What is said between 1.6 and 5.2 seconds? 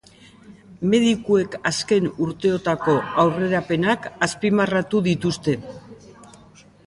azken urteotako aurrerapenak azpimarratu